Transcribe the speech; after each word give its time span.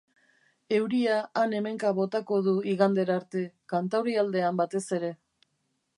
Euria 0.77 1.17
han-hemenka 1.41 1.91
botako 1.99 2.39
du 2.49 2.55
igandera 2.73 3.21
arte, 3.21 3.45
kantaurialdean 3.75 4.59
batez 4.63 4.87
ere. 4.99 5.17